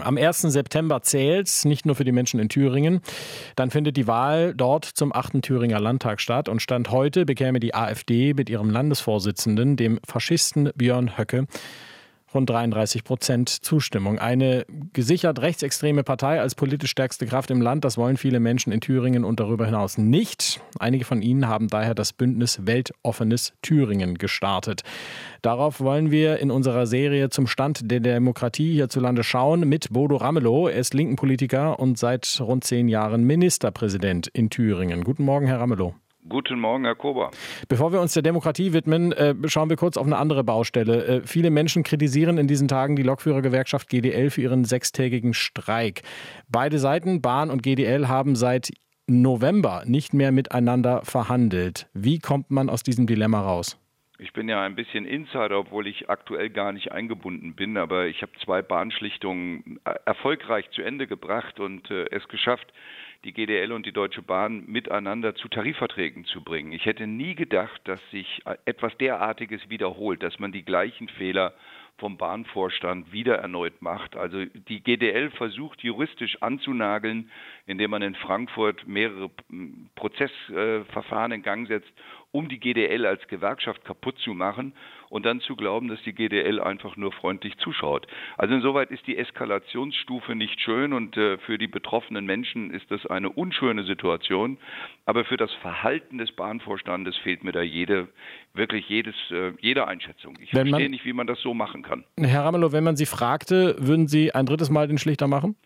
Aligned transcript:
Morgen. 0.00 0.06
Am 0.06 0.16
1. 0.16 0.42
September 0.42 1.02
zählt 1.02 1.46
es, 1.46 1.64
nicht 1.64 1.86
nur 1.86 1.94
für 1.94 2.04
die 2.04 2.12
Menschen 2.12 2.40
in 2.40 2.48
Thüringen. 2.48 3.00
Dann 3.56 3.70
findet 3.70 3.96
die 3.96 4.06
Wahl 4.06 4.54
dort 4.54 4.84
zum 4.84 5.14
8. 5.14 5.42
Thüringer 5.42 5.80
Landtag 5.80 6.20
statt. 6.20 6.48
Und 6.48 6.60
Stand 6.60 6.90
heute 6.90 7.26
bekäme 7.26 7.60
die 7.60 7.74
AfD 7.74 8.34
mit 8.34 8.48
ihrem 8.48 8.70
Landesvorsitzenden, 8.70 9.76
dem 9.76 10.00
Faschisten 10.06 10.70
Björn 10.74 11.18
Höcke, 11.18 11.46
rund 12.34 12.48
33 12.48 13.04
Prozent 13.04 13.48
Zustimmung. 13.48 14.18
Eine 14.18 14.64
gesichert 14.92 15.40
rechtsextreme 15.40 16.02
Partei 16.02 16.40
als 16.40 16.54
politisch 16.54 16.90
stärkste 16.90 17.26
Kraft 17.26 17.50
im 17.50 17.60
Land, 17.60 17.84
das 17.84 17.96
wollen 17.96 18.16
viele 18.16 18.40
Menschen 18.40 18.72
in 18.72 18.80
Thüringen 18.80 19.24
und 19.24 19.40
darüber 19.40 19.66
hinaus 19.66 19.98
nicht. 19.98 20.60
Einige 20.78 21.04
von 21.04 21.22
ihnen 21.22 21.48
haben 21.48 21.68
daher 21.68 21.94
das 21.94 22.12
Bündnis 22.12 22.66
Weltoffenes 22.66 23.52
Thüringen 23.62 24.16
gestartet. 24.18 24.82
Darauf 25.42 25.80
wollen 25.80 26.10
wir 26.10 26.38
in 26.38 26.50
unserer 26.50 26.86
Serie 26.86 27.30
zum 27.30 27.46
Stand 27.46 27.90
der 27.90 28.00
Demokratie 28.00 28.72
hierzulande 28.72 29.24
schauen 29.24 29.68
mit 29.68 29.90
Bodo 29.90 30.16
Ramelow. 30.16 30.68
Er 30.68 30.76
ist 30.76 30.94
Linken-Politiker 30.94 31.78
und 31.78 31.98
seit 31.98 32.40
rund 32.40 32.64
zehn 32.64 32.88
Jahren 32.88 33.24
Ministerpräsident 33.24 34.28
in 34.28 34.50
Thüringen. 34.50 35.04
Guten 35.04 35.24
Morgen, 35.24 35.46
Herr 35.46 35.60
Ramelow. 35.60 35.94
Guten 36.30 36.60
Morgen, 36.60 36.84
Herr 36.84 36.94
Kober. 36.94 37.32
Bevor 37.68 37.92
wir 37.92 38.00
uns 38.00 38.14
der 38.14 38.22
Demokratie 38.22 38.72
widmen, 38.72 39.10
äh, 39.10 39.34
schauen 39.46 39.68
wir 39.68 39.76
kurz 39.76 39.96
auf 39.96 40.06
eine 40.06 40.16
andere 40.16 40.44
Baustelle. 40.44 41.04
Äh, 41.04 41.20
viele 41.26 41.50
Menschen 41.50 41.82
kritisieren 41.82 42.38
in 42.38 42.46
diesen 42.46 42.68
Tagen 42.68 42.94
die 42.94 43.02
Lokführergewerkschaft 43.02 43.88
GDL 43.88 44.30
für 44.30 44.42
ihren 44.42 44.64
sechstägigen 44.64 45.34
Streik. 45.34 46.02
Beide 46.48 46.78
Seiten, 46.78 47.20
Bahn 47.20 47.50
und 47.50 47.64
GDL, 47.64 48.06
haben 48.06 48.36
seit 48.36 48.70
November 49.08 49.82
nicht 49.86 50.14
mehr 50.14 50.30
miteinander 50.30 51.00
verhandelt. 51.02 51.88
Wie 51.94 52.20
kommt 52.20 52.52
man 52.52 52.70
aus 52.70 52.84
diesem 52.84 53.08
Dilemma 53.08 53.40
raus? 53.40 53.76
Ich 54.18 54.32
bin 54.32 54.48
ja 54.48 54.62
ein 54.62 54.76
bisschen 54.76 55.06
Insider, 55.06 55.58
obwohl 55.58 55.88
ich 55.88 56.10
aktuell 56.10 56.50
gar 56.50 56.70
nicht 56.72 56.92
eingebunden 56.92 57.54
bin, 57.54 57.76
aber 57.76 58.06
ich 58.06 58.22
habe 58.22 58.32
zwei 58.44 58.62
Bahnschlichtungen 58.62 59.80
äh, 59.84 59.94
erfolgreich 60.04 60.70
zu 60.70 60.82
Ende 60.82 61.08
gebracht 61.08 61.58
und 61.58 61.90
äh, 61.90 62.04
es 62.10 62.28
geschafft, 62.28 62.72
die 63.24 63.32
GDL 63.32 63.72
und 63.72 63.84
die 63.84 63.92
Deutsche 63.92 64.22
Bahn 64.22 64.64
miteinander 64.66 65.34
zu 65.34 65.48
Tarifverträgen 65.48 66.24
zu 66.24 66.42
bringen. 66.42 66.72
Ich 66.72 66.86
hätte 66.86 67.06
nie 67.06 67.34
gedacht, 67.34 67.80
dass 67.84 68.00
sich 68.10 68.42
etwas 68.64 68.96
derartiges 68.98 69.68
wiederholt, 69.68 70.22
dass 70.22 70.38
man 70.38 70.52
die 70.52 70.64
gleichen 70.64 71.08
Fehler 71.08 71.54
vom 72.00 72.16
Bahnvorstand 72.16 73.12
wieder 73.12 73.36
erneut 73.36 73.80
macht. 73.80 74.16
Also 74.16 74.44
die 74.44 74.82
GDL 74.82 75.30
versucht 75.30 75.82
juristisch 75.82 76.42
anzunageln, 76.42 77.30
indem 77.66 77.90
man 77.90 78.02
in 78.02 78.16
Frankfurt 78.16 78.88
mehrere 78.88 79.30
Prozessverfahren 79.94 81.32
in 81.32 81.42
Gang 81.42 81.68
setzt, 81.68 81.92
um 82.32 82.48
die 82.48 82.58
GDL 82.58 83.06
als 83.06 83.26
Gewerkschaft 83.28 83.84
kaputt 83.84 84.18
zu 84.18 84.34
machen 84.34 84.72
und 85.08 85.26
dann 85.26 85.40
zu 85.40 85.56
glauben, 85.56 85.88
dass 85.88 86.00
die 86.04 86.12
GDL 86.12 86.60
einfach 86.60 86.96
nur 86.96 87.12
freundlich 87.12 87.58
zuschaut. 87.58 88.06
Also 88.38 88.54
insoweit 88.54 88.92
ist 88.92 89.06
die 89.08 89.18
Eskalationsstufe 89.18 90.36
nicht 90.36 90.60
schön 90.60 90.92
und 90.92 91.16
äh, 91.16 91.38
für 91.38 91.58
die 91.58 91.66
betroffenen 91.66 92.24
Menschen 92.24 92.70
ist 92.70 92.88
das 92.90 93.04
eine 93.06 93.28
unschöne 93.30 93.82
Situation. 93.82 94.58
Aber 95.06 95.24
für 95.24 95.36
das 95.36 95.52
Verhalten 95.54 96.18
des 96.18 96.30
Bahnvorstandes 96.32 97.16
fehlt 97.18 97.42
mir 97.42 97.50
da 97.50 97.62
jede, 97.62 98.08
wirklich 98.54 98.88
jedes, 98.88 99.16
äh, 99.32 99.52
jede 99.60 99.88
Einschätzung. 99.88 100.38
Ich 100.40 100.54
wenn 100.54 100.68
verstehe 100.68 100.88
nicht, 100.88 101.04
wie 101.04 101.12
man 101.12 101.26
das 101.26 101.40
so 101.40 101.52
machen 101.52 101.82
kann. 101.82 101.89
Herr 102.18 102.44
Ramelow, 102.44 102.72
wenn 102.72 102.84
man 102.84 102.96
Sie 102.96 103.06
fragte, 103.06 103.76
würden 103.78 104.08
Sie 104.08 104.34
ein 104.34 104.46
drittes 104.46 104.70
Mal 104.70 104.88
den 104.88 104.98
Schlichter 104.98 105.26
machen? 105.28 105.56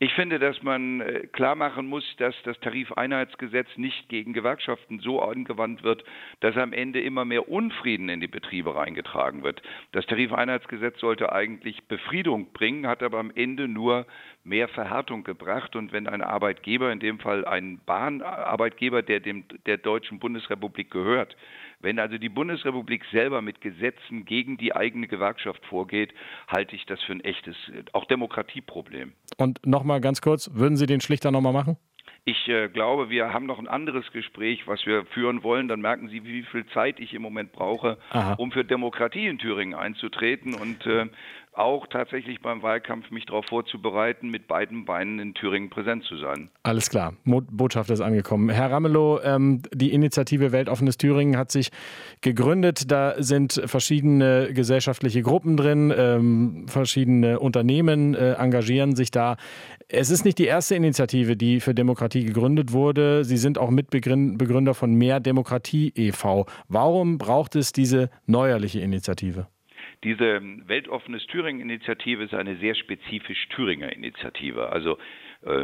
Ich 0.00 0.12
finde, 0.14 0.40
dass 0.40 0.60
man 0.62 1.00
äh, 1.00 1.26
klar 1.32 1.54
machen 1.54 1.86
muss, 1.86 2.04
dass 2.18 2.34
das 2.42 2.58
Tarifeinheitsgesetz 2.60 3.68
nicht 3.76 4.08
gegen 4.08 4.32
Gewerkschaften 4.32 4.98
so 4.98 5.22
angewandt 5.22 5.84
wird, 5.84 6.02
dass 6.40 6.56
am 6.56 6.72
Ende 6.72 7.00
immer 7.00 7.24
mehr 7.24 7.48
Unfrieden 7.48 8.08
in 8.08 8.20
die 8.20 8.26
Betriebe 8.26 8.74
reingetragen 8.74 9.44
wird. 9.44 9.62
Das 9.92 10.04
Tarifeinheitsgesetz 10.06 10.98
sollte 10.98 11.32
eigentlich 11.32 11.84
Befriedung 11.84 12.52
bringen, 12.52 12.88
hat 12.88 13.04
aber 13.04 13.18
am 13.18 13.30
Ende 13.34 13.68
nur 13.68 14.06
mehr 14.42 14.66
Verhärtung 14.68 15.22
gebracht. 15.22 15.76
Und 15.76 15.92
wenn 15.92 16.08
ein 16.08 16.22
Arbeitgeber, 16.22 16.90
in 16.90 16.98
dem 16.98 17.20
Fall 17.20 17.44
ein 17.44 17.80
Bahnarbeitgeber, 17.86 19.02
der 19.02 19.20
dem 19.20 19.44
der 19.66 19.78
deutschen 19.78 20.18
Bundesrepublik 20.18 20.90
gehört, 20.90 21.36
wenn 21.84 21.98
also 21.98 22.18
die 22.18 22.28
Bundesrepublik 22.28 23.02
selber 23.12 23.42
mit 23.42 23.60
Gesetzen 23.60 24.24
gegen 24.24 24.56
die 24.56 24.74
eigene 24.74 25.06
Gewerkschaft 25.06 25.64
vorgeht, 25.66 26.12
halte 26.48 26.74
ich 26.74 26.86
das 26.86 27.00
für 27.02 27.12
ein 27.12 27.20
echtes, 27.20 27.56
auch 27.92 28.06
Demokratieproblem. 28.06 29.12
Und 29.36 29.64
nochmal 29.64 30.00
ganz 30.00 30.20
kurz, 30.20 30.50
würden 30.52 30.76
Sie 30.76 30.86
den 30.86 31.00
Schlichter 31.00 31.30
nochmal 31.30 31.52
machen? 31.52 31.76
Ich 32.26 32.48
äh, 32.48 32.68
glaube, 32.68 33.10
wir 33.10 33.34
haben 33.34 33.44
noch 33.44 33.58
ein 33.58 33.68
anderes 33.68 34.10
Gespräch, 34.12 34.66
was 34.66 34.86
wir 34.86 35.04
führen 35.04 35.42
wollen. 35.42 35.68
Dann 35.68 35.82
merken 35.82 36.08
Sie, 36.08 36.24
wie 36.24 36.42
viel 36.42 36.64
Zeit 36.68 36.98
ich 36.98 37.12
im 37.12 37.20
Moment 37.20 37.52
brauche, 37.52 37.98
Aha. 38.10 38.32
um 38.34 38.50
für 38.50 38.64
Demokratie 38.64 39.26
in 39.26 39.38
Thüringen 39.38 39.74
einzutreten. 39.74 40.54
Und 40.54 40.86
äh, 40.86 41.06
auch 41.56 41.86
tatsächlich 41.86 42.40
beim 42.40 42.62
Wahlkampf 42.62 43.10
mich 43.10 43.26
darauf 43.26 43.46
vorzubereiten, 43.46 44.28
mit 44.28 44.46
beiden 44.46 44.84
Beinen 44.84 45.18
in 45.18 45.34
Thüringen 45.34 45.70
präsent 45.70 46.04
zu 46.04 46.16
sein. 46.18 46.50
Alles 46.62 46.90
klar, 46.90 47.14
Mo 47.24 47.42
Botschaft 47.42 47.90
ist 47.90 48.00
angekommen. 48.00 48.48
Herr 48.48 48.70
Ramelow, 48.70 49.20
ähm, 49.22 49.62
die 49.72 49.92
Initiative 49.92 50.52
Weltoffenes 50.52 50.98
Thüringen 50.98 51.36
hat 51.36 51.52
sich 51.52 51.70
gegründet. 52.20 52.90
Da 52.90 53.14
sind 53.22 53.60
verschiedene 53.66 54.52
gesellschaftliche 54.52 55.22
Gruppen 55.22 55.56
drin, 55.56 55.92
ähm, 55.96 56.66
verschiedene 56.68 57.38
Unternehmen 57.40 58.14
äh, 58.14 58.32
engagieren 58.32 58.96
sich 58.96 59.10
da. 59.10 59.36
Es 59.88 60.10
ist 60.10 60.24
nicht 60.24 60.38
die 60.38 60.46
erste 60.46 60.74
Initiative, 60.74 61.36
die 61.36 61.60
für 61.60 61.74
Demokratie 61.74 62.24
gegründet 62.24 62.72
wurde. 62.72 63.24
Sie 63.24 63.36
sind 63.36 63.58
auch 63.58 63.70
Mitbegründer 63.70 64.74
von 64.74 64.94
Mehr 64.94 65.20
Demokratie 65.20 65.92
e.V. 65.94 66.46
Warum 66.68 67.18
braucht 67.18 67.54
es 67.54 67.72
diese 67.72 68.10
neuerliche 68.26 68.80
Initiative? 68.80 69.46
Diese 70.04 70.40
Weltoffenes 70.68 71.26
Thüringen-Initiative 71.26 72.22
ist 72.22 72.34
eine 72.34 72.56
sehr 72.56 72.74
spezifisch 72.74 73.48
Thüringer 73.48 73.90
Initiative. 73.90 74.70
Also 74.70 74.98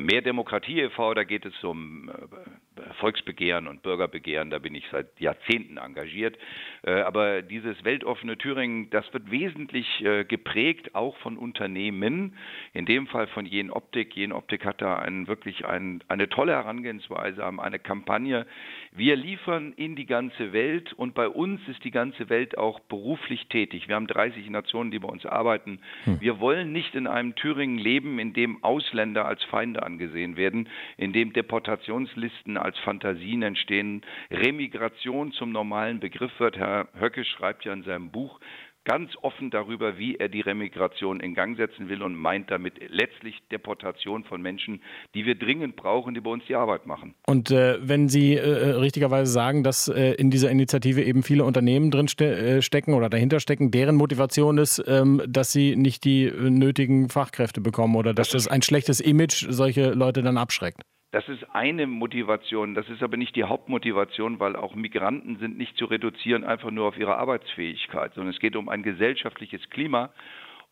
Mehr 0.00 0.20
Demokratie 0.20 0.80
e.V., 0.80 1.14
da 1.14 1.24
geht 1.24 1.46
es 1.46 1.64
um 1.64 2.10
äh, 2.10 2.82
Volksbegehren 2.98 3.66
und 3.66 3.82
Bürgerbegehren, 3.82 4.50
da 4.50 4.58
bin 4.58 4.74
ich 4.74 4.84
seit 4.90 5.18
Jahrzehnten 5.18 5.78
engagiert. 5.78 6.36
Äh, 6.82 7.00
aber 7.00 7.42
dieses 7.42 7.82
weltoffene 7.84 8.36
Thüringen, 8.36 8.90
das 8.90 9.10
wird 9.12 9.30
wesentlich 9.30 9.86
geprägt 10.28 10.94
auch 10.94 11.16
von 11.18 11.36
Unternehmen, 11.36 12.36
in 12.72 12.86
dem 12.86 13.06
Fall 13.06 13.26
von 13.28 13.46
Jen 13.46 13.70
Optik. 13.70 14.16
Jen 14.16 14.32
Optik 14.32 14.64
hat 14.64 14.80
da 14.80 14.98
einen, 14.98 15.28
wirklich 15.28 15.64
ein, 15.66 16.02
eine 16.08 16.28
tolle 16.28 16.52
Herangehensweise, 16.52 17.42
haben 17.42 17.60
eine 17.60 17.78
Kampagne. 17.78 18.46
Wir 18.92 19.16
liefern 19.16 19.72
in 19.76 19.96
die 19.96 20.06
ganze 20.06 20.52
Welt 20.52 20.92
und 20.92 21.14
bei 21.14 21.28
uns 21.28 21.60
ist 21.68 21.84
die 21.84 21.90
ganze 21.90 22.28
Welt 22.28 22.58
auch 22.58 22.80
beruflich 22.80 23.46
tätig. 23.48 23.88
Wir 23.88 23.94
haben 23.94 24.06
30 24.06 24.48
Nationen, 24.50 24.90
die 24.90 24.98
bei 24.98 25.08
uns 25.08 25.24
arbeiten. 25.26 25.80
Hm. 26.04 26.20
Wir 26.20 26.40
wollen 26.40 26.72
nicht 26.72 26.94
in 26.94 27.06
einem 27.06 27.34
Thüringen 27.36 27.78
leben, 27.78 28.18
in 28.18 28.32
dem 28.32 28.62
Ausländer 28.64 29.26
als 29.26 29.42
Feinde 29.44 29.69
Feinde 29.70 29.82
angesehen 29.82 30.36
werden, 30.36 30.68
in 30.96 31.12
dem 31.12 31.32
Deportationslisten 31.32 32.56
als 32.56 32.78
Fantasien 32.80 33.42
entstehen, 33.42 34.02
Remigration 34.30 35.32
zum 35.32 35.52
normalen 35.52 36.00
Begriff 36.00 36.32
wird. 36.38 36.56
Herr 36.56 36.88
Höcke 36.98 37.24
schreibt 37.24 37.64
ja 37.64 37.72
in 37.72 37.82
seinem 37.82 38.10
Buch, 38.10 38.40
ganz 38.84 39.10
offen 39.22 39.50
darüber, 39.50 39.98
wie 39.98 40.16
er 40.16 40.28
die 40.28 40.40
Remigration 40.40 41.20
in 41.20 41.34
Gang 41.34 41.56
setzen 41.56 41.88
will 41.88 42.02
und 42.02 42.14
meint 42.14 42.50
damit 42.50 42.74
letztlich 42.88 43.36
Deportation 43.50 44.24
von 44.24 44.40
Menschen, 44.40 44.82
die 45.14 45.26
wir 45.26 45.34
dringend 45.34 45.76
brauchen, 45.76 46.14
die 46.14 46.20
bei 46.20 46.30
uns 46.30 46.44
die 46.46 46.54
Arbeit 46.54 46.86
machen. 46.86 47.14
Und 47.26 47.50
äh, 47.50 47.78
wenn 47.80 48.08
Sie 48.08 48.34
äh, 48.34 48.38
äh 48.38 48.70
richtigerweise 48.72 49.30
sagen, 49.30 49.62
dass 49.62 49.88
äh, 49.88 50.12
in 50.14 50.30
dieser 50.30 50.50
Initiative 50.50 51.02
eben 51.02 51.22
viele 51.22 51.44
Unternehmen 51.44 51.90
drin 51.90 52.08
ste 52.08 52.36
äh, 52.36 52.62
stecken 52.62 52.94
oder 52.94 53.10
dahinter 53.10 53.40
stecken, 53.40 53.70
deren 53.70 53.96
Motivation 53.96 54.58
ist, 54.58 54.82
ähm, 54.86 55.22
dass 55.26 55.52
sie 55.52 55.76
nicht 55.76 56.04
die 56.04 56.24
äh, 56.24 56.50
nötigen 56.50 57.08
Fachkräfte 57.08 57.60
bekommen 57.60 57.96
oder 57.96 58.14
dass 58.14 58.30
das, 58.30 58.44
das 58.44 58.52
ein 58.52 58.62
schlechtes 58.62 59.00
Image 59.00 59.46
solche 59.48 59.90
Leute 59.90 60.22
dann 60.22 60.38
abschreckt. 60.38 60.82
Das 61.12 61.28
ist 61.28 61.44
eine 61.52 61.88
Motivation, 61.88 62.74
das 62.74 62.88
ist 62.88 63.02
aber 63.02 63.16
nicht 63.16 63.34
die 63.34 63.42
Hauptmotivation, 63.42 64.38
weil 64.38 64.54
auch 64.54 64.76
Migranten 64.76 65.38
sind 65.38 65.58
nicht 65.58 65.76
zu 65.76 65.86
reduzieren 65.86 66.44
einfach 66.44 66.70
nur 66.70 66.86
auf 66.86 66.96
ihre 66.96 67.16
Arbeitsfähigkeit, 67.16 68.14
sondern 68.14 68.32
es 68.32 68.40
geht 68.40 68.54
um 68.54 68.68
ein 68.68 68.84
gesellschaftliches 68.84 69.70
Klima, 69.70 70.10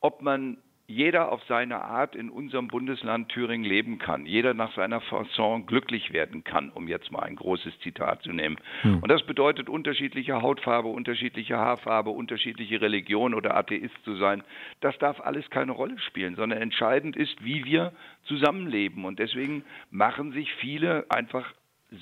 ob 0.01 0.23
man 0.23 0.59
jeder 0.89 1.31
auf 1.31 1.43
seine 1.47 1.83
Art 1.85 2.17
in 2.17 2.31
unserem 2.31 2.69
Bundesland 2.69 3.29
Thüringen 3.29 3.65
leben 3.65 3.99
kann, 3.99 4.25
jeder 4.25 4.55
nach 4.55 4.75
seiner 4.75 5.03
Fasson 5.03 5.67
glücklich 5.67 6.15
werden 6.15 6.45
kann, 6.45 6.71
um 6.71 6.89
jetzt 6.89 7.13
mal 7.13 7.25
ein 7.25 7.37
großes 7.37 7.79
Zitat 7.81 8.23
zu 8.23 8.33
nehmen. 8.33 8.57
Hm. 8.81 9.01
Und 9.03 9.11
das 9.11 9.23
bedeutet 9.23 9.69
unterschiedliche 9.69 10.41
Hautfarbe, 10.41 10.89
unterschiedliche 10.89 11.59
Haarfarbe, 11.59 12.09
unterschiedliche 12.09 12.81
Religion 12.81 13.35
oder 13.35 13.55
Atheist 13.55 14.03
zu 14.03 14.17
sein. 14.17 14.43
Das 14.81 14.97
darf 14.97 15.21
alles 15.21 15.49
keine 15.51 15.73
Rolle 15.73 15.99
spielen, 15.99 16.37
sondern 16.37 16.59
entscheidend 16.59 17.17
ist, 17.17 17.45
wie 17.45 17.67
wir 17.67 17.93
zusammenleben. 18.25 19.05
Und 19.05 19.19
deswegen 19.19 19.65
machen 19.91 20.33
sich 20.33 20.51
viele 20.55 21.05
einfach 21.11 21.53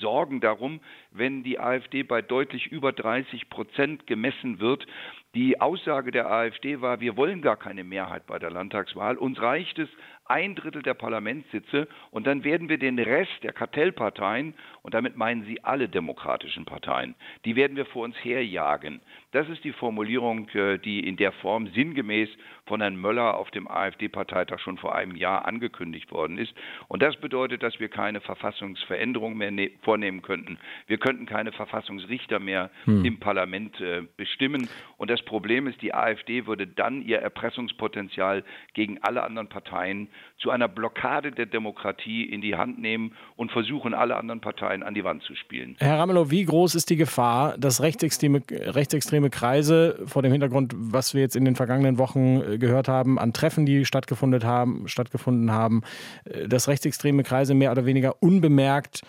Sorgen 0.00 0.40
darum, 0.40 0.80
wenn 1.12 1.42
die 1.42 1.60
AfD 1.60 2.02
bei 2.02 2.22
deutlich 2.22 2.66
über 2.66 2.92
30 2.92 3.48
Prozent 3.48 4.06
gemessen 4.06 4.58
wird. 4.58 4.86
Die 5.36 5.60
Aussage 5.60 6.12
der 6.12 6.30
AfD 6.30 6.80
war, 6.80 7.00
wir 7.00 7.18
wollen 7.18 7.42
gar 7.42 7.58
keine 7.58 7.84
Mehrheit 7.84 8.26
bei 8.26 8.38
der 8.38 8.50
Landtagswahl. 8.50 9.18
Uns 9.18 9.38
reicht 9.38 9.78
es, 9.78 9.90
ein 10.28 10.54
Drittel 10.54 10.82
der 10.82 10.94
Parlamentssitze 10.94 11.88
und 12.10 12.26
dann 12.26 12.42
werden 12.42 12.68
wir 12.68 12.78
den 12.78 12.98
Rest 12.98 13.42
der 13.42 13.52
Kartellparteien, 13.52 14.54
und 14.86 14.94
damit 14.94 15.16
meinen 15.16 15.44
Sie 15.46 15.64
alle 15.64 15.88
demokratischen 15.88 16.64
Parteien, 16.64 17.16
die 17.44 17.56
werden 17.56 17.76
wir 17.76 17.86
vor 17.86 18.04
uns 18.04 18.14
herjagen. 18.22 19.00
Das 19.32 19.48
ist 19.48 19.64
die 19.64 19.72
Formulierung, 19.72 20.48
äh, 20.50 20.78
die 20.78 21.00
in 21.00 21.16
der 21.16 21.32
Form 21.32 21.66
sinngemäß 21.74 22.28
von 22.66 22.80
Herrn 22.80 22.94
Möller 22.94 23.36
auf 23.36 23.50
dem 23.50 23.68
AfD-Parteitag 23.68 24.60
schon 24.60 24.78
vor 24.78 24.94
einem 24.94 25.16
Jahr 25.16 25.44
angekündigt 25.44 26.12
worden 26.12 26.38
ist. 26.38 26.54
Und 26.86 27.02
das 27.02 27.16
bedeutet, 27.16 27.64
dass 27.64 27.80
wir 27.80 27.88
keine 27.88 28.20
Verfassungsveränderung 28.20 29.36
mehr 29.36 29.50
ne 29.50 29.72
vornehmen 29.82 30.22
könnten. 30.22 30.56
Wir 30.86 30.98
könnten 30.98 31.26
keine 31.26 31.50
Verfassungsrichter 31.50 32.38
mehr 32.38 32.70
hm. 32.84 33.04
im 33.04 33.18
Parlament 33.18 33.80
äh, 33.80 34.02
bestimmen. 34.16 34.68
Und 34.98 35.10
das 35.10 35.20
Problem 35.26 35.66
ist, 35.66 35.82
die 35.82 35.92
AfD 35.92 36.46
würde 36.46 36.66
dann 36.66 37.02
ihr 37.02 37.18
Erpressungspotenzial 37.18 38.42
gegen 38.72 38.98
alle 39.02 39.22
anderen 39.22 39.48
Parteien 39.48 40.08
zu 40.38 40.50
einer 40.50 40.68
Blockade 40.68 41.32
der 41.32 41.44
Demokratie 41.44 42.24
in 42.24 42.40
die 42.40 42.56
Hand 42.56 42.78
nehmen 42.78 43.12
und 43.36 43.52
versuchen, 43.52 43.92
alle 43.92 44.16
anderen 44.16 44.40
Parteien 44.40 44.82
an 44.82 44.94
die 44.94 45.04
Wand 45.04 45.22
zu 45.22 45.34
spielen. 45.34 45.76
Herr 45.80 45.98
Ramelow, 45.98 46.30
wie 46.30 46.44
groß 46.44 46.74
ist 46.74 46.88
die 46.88 46.96
Gefahr, 46.96 47.58
dass 47.58 47.82
rechtsextreme, 47.82 48.42
rechtsextreme 48.50 49.28
Kreise 49.28 50.02
vor 50.06 50.22
dem 50.22 50.32
Hintergrund, 50.32 50.72
was 50.74 51.12
wir 51.12 51.20
jetzt 51.20 51.36
in 51.36 51.44
den 51.44 51.56
vergangenen 51.56 51.98
Wochen 51.98 52.40
äh, 52.40 52.58
gehört 52.58 52.88
haben, 52.88 53.18
an 53.18 53.34
Treffen, 53.34 53.66
die 53.66 53.84
stattgefunden 53.84 54.44
haben, 54.44 54.88
stattgefunden 54.88 55.50
haben, 55.50 55.82
äh, 56.24 56.48
dass 56.48 56.68
rechtsextreme 56.68 57.22
Kreise 57.22 57.54
mehr 57.54 57.72
oder 57.72 57.84
weniger 57.84 58.22
unbemerkt 58.22 59.02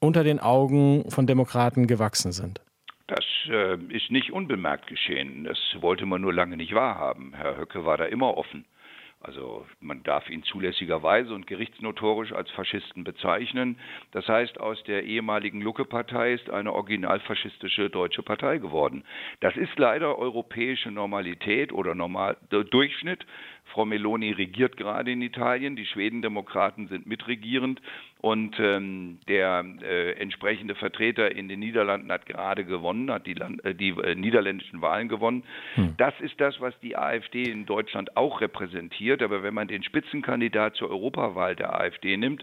unter 0.00 0.22
den 0.22 0.38
Augen 0.38 1.10
von 1.10 1.26
Demokraten 1.26 1.86
gewachsen 1.86 2.32
sind? 2.32 2.60
Das 3.06 3.24
äh, 3.48 3.76
ist 3.88 4.10
nicht 4.10 4.32
unbemerkt 4.32 4.86
geschehen. 4.86 5.44
Das 5.44 5.58
wollte 5.80 6.06
man 6.06 6.22
nur 6.22 6.32
lange 6.32 6.56
nicht 6.56 6.74
wahrhaben. 6.74 7.34
Herr 7.34 7.58
Höcke 7.58 7.84
war 7.84 7.98
da 7.98 8.06
immer 8.06 8.36
offen. 8.36 8.64
Also 9.24 9.64
man 9.80 10.02
darf 10.02 10.28
ihn 10.28 10.42
zulässigerweise 10.42 11.34
und 11.34 11.46
gerichtsnotorisch 11.46 12.32
als 12.32 12.50
Faschisten 12.50 13.04
bezeichnen. 13.04 13.78
Das 14.12 14.28
heißt, 14.28 14.60
aus 14.60 14.82
der 14.84 15.04
ehemaligen 15.04 15.62
Lucke-Partei 15.62 16.34
ist 16.34 16.50
eine 16.50 16.74
originalfaschistische 16.74 17.88
deutsche 17.88 18.22
Partei 18.22 18.58
geworden. 18.58 19.02
Das 19.40 19.56
ist 19.56 19.78
leider 19.78 20.18
europäische 20.18 20.90
Normalität 20.90 21.72
oder 21.72 21.94
Normal 21.94 22.36
Durchschnitt. 22.50 23.24
Frau 23.64 23.86
Meloni 23.86 24.32
regiert 24.32 24.76
gerade 24.76 25.12
in 25.12 25.22
Italien, 25.22 25.74
die 25.74 25.86
Schwedendemokraten 25.86 26.88
sind 26.88 27.06
mitregierend 27.06 27.80
und 28.24 28.58
ähm, 28.58 29.18
der 29.28 29.62
äh, 29.82 30.12
entsprechende 30.12 30.74
Vertreter 30.74 31.36
in 31.36 31.46
den 31.46 31.60
Niederlanden 31.60 32.10
hat 32.10 32.24
gerade 32.24 32.64
gewonnen, 32.64 33.10
hat 33.10 33.26
die, 33.26 33.34
Land 33.34 33.62
äh, 33.66 33.74
die 33.74 33.90
äh, 33.90 34.14
niederländischen 34.14 34.80
Wahlen 34.80 35.10
gewonnen. 35.10 35.44
Hm. 35.74 35.92
Das 35.98 36.14
ist 36.20 36.40
das, 36.40 36.58
was 36.58 36.72
die 36.80 36.96
AfD 36.96 37.42
in 37.42 37.66
Deutschland 37.66 38.16
auch 38.16 38.40
repräsentiert. 38.40 39.20
Aber 39.20 39.42
wenn 39.42 39.52
man 39.52 39.68
den 39.68 39.82
Spitzenkandidat 39.82 40.74
zur 40.74 40.88
Europawahl 40.88 41.54
der 41.54 41.78
AfD 41.78 42.16
nimmt, 42.16 42.42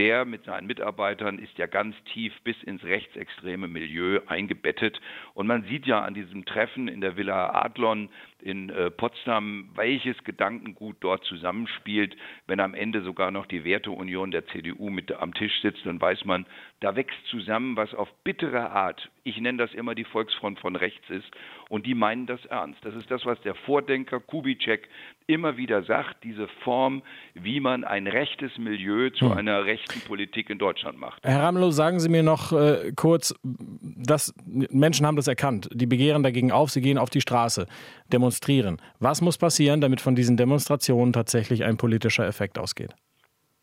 der 0.00 0.24
mit 0.24 0.44
seinen 0.44 0.66
Mitarbeitern 0.66 1.38
ist 1.38 1.58
ja 1.58 1.66
ganz 1.66 1.94
tief 2.14 2.32
bis 2.42 2.56
ins 2.62 2.82
rechtsextreme 2.84 3.68
Milieu 3.68 4.20
eingebettet. 4.28 4.98
Und 5.34 5.46
man 5.46 5.64
sieht 5.64 5.84
ja 5.84 6.00
an 6.00 6.14
diesem 6.14 6.46
Treffen 6.46 6.88
in 6.88 7.02
der 7.02 7.18
Villa 7.18 7.50
Adlon 7.50 8.08
in 8.40 8.70
äh, 8.70 8.90
Potsdam, 8.90 9.68
welches 9.74 10.16
Gedankengut 10.24 10.96
dort 11.00 11.22
zusammenspielt, 11.24 12.16
wenn 12.46 12.60
am 12.60 12.72
Ende 12.72 13.02
sogar 13.02 13.30
noch 13.30 13.44
die 13.44 13.62
Werteunion 13.64 14.30
der 14.30 14.46
CDU 14.46 14.88
mit 14.88 15.12
am 15.12 15.34
Tisch 15.34 15.60
sitzt, 15.60 15.84
dann 15.84 16.00
weiß 16.00 16.24
man, 16.24 16.46
da 16.80 16.96
wächst 16.96 17.22
zusammen, 17.26 17.76
was 17.76 17.92
auf 17.92 18.08
bittere 18.24 18.70
Art, 18.70 19.10
ich 19.24 19.38
nenne 19.38 19.58
das 19.58 19.74
immer 19.74 19.94
die 19.94 20.04
Volksfront 20.04 20.58
von 20.60 20.76
rechts 20.76 21.10
ist, 21.10 21.30
und 21.70 21.86
die 21.86 21.94
meinen 21.94 22.26
das 22.26 22.44
ernst. 22.46 22.84
Das 22.84 22.94
ist 22.94 23.10
das, 23.10 23.24
was 23.24 23.40
der 23.42 23.54
Vordenker 23.54 24.18
Kubitschek 24.18 24.88
immer 25.28 25.56
wieder 25.56 25.84
sagt, 25.84 26.24
diese 26.24 26.48
Form, 26.64 27.02
wie 27.34 27.60
man 27.60 27.84
ein 27.84 28.08
rechtes 28.08 28.58
Milieu 28.58 29.10
zu 29.10 29.30
hm. 29.30 29.38
einer 29.38 29.64
rechten 29.64 30.00
Politik 30.00 30.50
in 30.50 30.58
Deutschland 30.58 30.98
macht. 30.98 31.22
Herr 31.24 31.44
Ramelow, 31.44 31.70
sagen 31.70 32.00
Sie 32.00 32.08
mir 32.08 32.24
noch 32.24 32.52
äh, 32.52 32.92
kurz, 32.96 33.34
dass 33.42 34.34
Menschen 34.44 35.06
haben 35.06 35.16
das 35.16 35.28
erkannt, 35.28 35.68
die 35.72 35.86
begehren 35.86 36.24
dagegen 36.24 36.50
auf, 36.50 36.70
sie 36.70 36.80
gehen 36.80 36.98
auf 36.98 37.08
die 37.08 37.20
Straße, 37.20 37.68
demonstrieren. 38.12 38.82
Was 38.98 39.22
muss 39.22 39.38
passieren, 39.38 39.80
damit 39.80 40.00
von 40.00 40.16
diesen 40.16 40.36
Demonstrationen 40.36 41.12
tatsächlich 41.12 41.64
ein 41.64 41.76
politischer 41.76 42.26
Effekt 42.26 42.58
ausgeht? 42.58 42.96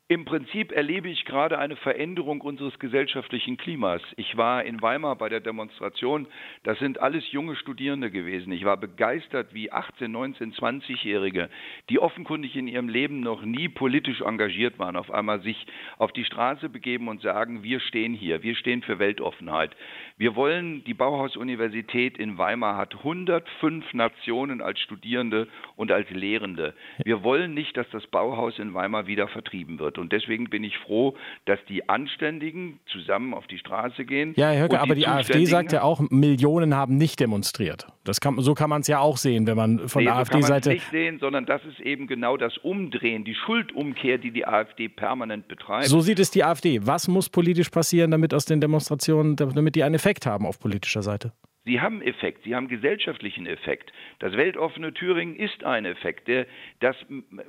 Im 0.10 0.24
Prinzip 0.24 0.72
erlebe 0.72 1.10
ich 1.10 1.26
gerade 1.26 1.60
eine 1.60 1.76
Veränderung 1.76 2.40
unseres 2.40 2.80
gesellschaftlichen 2.80 3.58
Klimas. 3.58 4.02
Ich 4.16 4.38
war 4.38 4.64
in 4.64 4.82
Weimar 4.82 5.18
bei 5.18 5.28
der 5.28 5.42
Demonstration. 5.42 6.28
Das 6.64 6.80
sind 6.80 7.02
alles 7.02 7.30
junge 7.34 7.58
Studierende 7.58 8.10
gewesen. 8.10 8.54
Ich 8.54 8.64
war 8.64 8.78
begeistert, 8.78 9.54
wie 9.54 9.70
18, 9.70 10.10
19, 10.10 10.54
20-Jährige, 10.54 11.50
die 11.90 12.00
offenkundig 12.00 12.56
in 12.56 12.70
ihrem 12.70 12.88
Leben 12.88 13.20
noch 13.20 13.42
nie 13.42 13.68
politisch 13.68 14.22
engagiert 14.22 14.80
waren, 14.80 14.96
auf 14.96 15.12
einmal 15.12 15.42
sich 15.42 15.68
auf 15.98 16.14
die 16.14 16.24
Straße 16.24 16.70
begeben 16.70 17.10
und 17.10 17.22
sagen, 17.22 17.64
wir 17.64 17.82
stehen 17.82 18.14
hier, 18.14 18.44
wir 18.44 18.56
stehen 18.56 18.84
für 18.84 19.00
Weltoffenheit. 19.00 19.76
Wir 20.16 20.38
wollen, 20.38 20.86
die 20.86 20.94
Bauhaus-Universität 20.94 22.18
in 22.18 22.38
Weimar 22.38 22.78
hat 22.78 22.96
105 22.96 23.94
Nationen 23.94 24.62
als 24.62 24.80
Studierende 24.80 25.50
und 25.76 25.92
als 25.92 26.10
Lehrende. 26.12 26.76
Wir 27.04 27.24
wollen 27.24 27.54
nicht, 27.54 27.76
dass 27.76 27.90
das 27.90 28.08
Bauhaus 28.08 28.58
in 28.58 28.74
Weimar 28.74 29.06
wieder 29.08 29.28
vertrieben 29.28 29.80
wird. 29.80 29.97
Und 29.98 30.12
deswegen 30.12 30.50
bin 30.50 30.64
ich 30.64 30.78
froh, 30.78 31.16
dass 31.46 31.60
die 31.68 31.88
Anständigen 31.90 32.80
zusammen 32.92 33.34
auf 33.34 33.48
die 33.48 33.58
Straße 33.58 34.06
gehen. 34.06 34.34
Ja, 34.36 34.50
Herr 34.50 34.66
Höcke, 34.66 34.80
aber 34.80 34.96
die, 34.96 35.02
die 35.02 35.08
AfD 35.08 35.46
sagt 35.46 35.72
ja 35.72 35.82
auch, 35.82 36.02
Millionen 36.10 36.76
haben 36.76 36.98
nicht 36.98 37.20
demonstriert. 37.20 37.88
Das 38.04 38.22
kann, 38.22 38.40
so 38.40 38.54
kann 38.54 38.70
man 38.70 38.82
es 38.82 38.88
ja 38.88 39.00
auch 39.00 39.18
sehen, 39.18 39.48
wenn 39.48 39.58
man 39.58 39.88
von 39.90 40.02
nee, 40.02 40.10
der 40.10 40.18
AfD-Seite. 40.18 40.70
So 40.70 40.74
nicht 40.74 40.90
sehen, 40.92 41.20
sondern 41.20 41.46
das 41.46 41.62
ist 41.66 41.80
eben 41.80 42.08
genau 42.08 42.38
das 42.38 42.58
Umdrehen, 42.58 43.24
die 43.24 43.36
Schuldumkehr, 43.36 44.18
die 44.18 44.32
die 44.32 44.48
AfD 44.48 44.90
permanent 44.90 45.48
betreibt. 45.48 45.88
So 45.88 46.02
sieht 46.02 46.20
es 46.20 46.32
die 46.32 46.44
AfD. 46.44 46.80
Was 46.84 47.08
muss 47.08 47.30
politisch 47.30 47.70
passieren, 47.70 48.12
damit 48.12 48.34
aus 48.34 48.46
den 48.46 48.62
Demonstrationen, 48.62 49.36
damit 49.36 49.76
die 49.76 49.84
einen 49.84 49.96
Effekt 49.96 50.26
haben 50.26 50.46
auf 50.46 50.60
politischer 50.60 51.02
Seite? 51.02 51.34
Sie 51.68 51.82
haben 51.82 52.02
Effekt, 52.02 52.46
sie 52.46 52.56
haben 52.56 52.70
gesellschaftlichen 52.70 53.46
Effekt. 53.46 53.92
Das 54.20 54.32
weltoffene 54.38 54.94
Thüringen 54.94 55.36
ist 55.36 55.66
ein 55.66 55.84
Effekt. 55.84 56.30
Der, 56.30 56.48
das 56.80 56.96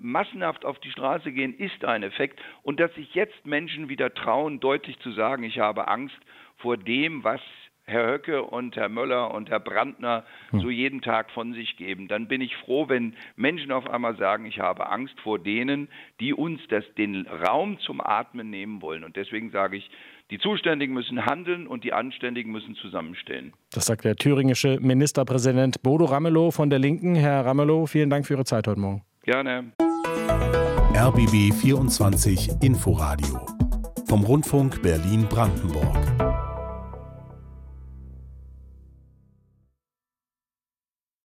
massenhaft 0.01 0.65
auf 0.65 0.81
die 0.81 0.91
Straße 0.91 1.31
gehen 1.31 1.57
ist 1.57 1.85
ein 1.85 2.03
Effekt. 2.03 2.41
Und 2.65 2.81
dass 2.81 2.93
sich 2.97 3.15
jetzt 3.15 3.47
Menschen 3.47 3.89
wieder 3.89 4.13
trauen, 4.13 4.59
deutlich 4.59 4.99
zu 4.99 5.13
sagen, 5.13 5.45
ich 5.45 5.61
habe 5.61 5.87
Angst 5.87 6.19
vor 6.57 6.77
dem, 6.77 7.23
was 7.23 7.41
Herr 7.89 8.07
Höcke 8.07 8.43
und 8.43 8.77
Herr 8.77 8.91
Möller 8.91 9.33
und 9.33 9.49
Herr 9.49 9.61
Brandner 9.61 10.25
hm. 10.51 10.61
so 10.61 10.69
jeden 10.69 11.01
Tag 11.01 11.31
von 11.31 11.55
sich 11.55 11.77
geben, 11.77 12.07
dann 12.07 12.29
bin 12.29 12.43
ich 12.43 12.55
froh, 12.57 12.89
wenn 12.89 13.15
Menschen 13.37 13.73
auf 13.73 13.89
einmal 13.89 14.17
sagen, 14.17 14.45
ich 14.45 14.61
habe 14.61 14.91
Angst 14.91 15.19
vor 15.21 15.39
denen, 15.39 15.89
die 16.21 16.35
uns 16.35 16.61
das, 16.69 16.85
den 16.99 17.27
Raum 17.27 17.79
zum 17.81 18.01
Atmen 18.03 18.51
nehmen 18.51 18.83
wollen. 18.83 19.05
Und 19.05 19.17
deswegen 19.17 19.51
sage 19.51 19.79
ich, 19.79 19.91
die 20.31 20.39
Zuständigen 20.39 20.93
müssen 20.93 21.25
handeln 21.25 21.67
und 21.67 21.85
die 21.85 21.95
Anständigen 21.95 22.53
müssen 22.53 22.75
zusammenstehen. 22.75 23.55
Das 23.73 23.87
sagt 23.87 24.05
der 24.05 24.17
thüringische 24.17 24.79
Ministerpräsident 24.81 25.83
Bodo 25.83 26.05
Ramelow 26.05 26.51
von 26.51 26.69
der 26.69 26.79
Linken. 26.79 27.15
Herr 27.15 27.47
Ramelow, 27.47 27.87
vielen 27.87 28.11
Dank 28.11 28.27
für 28.27 28.35
Ihre 28.35 28.45
Zeit 28.45 28.69
heute 28.69 28.81
Morgen. 28.81 29.03
Gerne. 29.23 29.73
RBB 30.95 31.55
24 31.55 32.51
Inforadio 32.63 33.47
vom 34.07 34.25
Rundfunk 34.25 34.83
Berlin-Brandenburg. 34.83 36.18